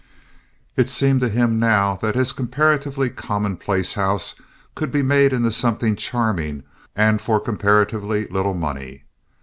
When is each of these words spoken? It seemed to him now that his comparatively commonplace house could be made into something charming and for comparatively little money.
It 0.75 0.89
seemed 0.89 1.21
to 1.21 1.29
him 1.29 1.59
now 1.59 1.95
that 1.97 2.15
his 2.15 2.33
comparatively 2.33 3.11
commonplace 3.11 3.93
house 3.93 4.33
could 4.73 4.91
be 4.91 5.03
made 5.03 5.31
into 5.31 5.51
something 5.51 5.95
charming 5.95 6.63
and 6.95 7.21
for 7.21 7.39
comparatively 7.39 8.25
little 8.25 8.55
money. 8.55 9.03